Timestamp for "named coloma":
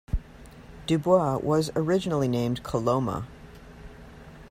2.27-3.27